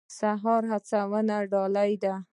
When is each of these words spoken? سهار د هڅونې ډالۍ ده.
سهار 0.17 0.63
د 0.71 0.73
هڅونې 0.89 1.39
ډالۍ 1.51 1.93
ده. 2.03 2.13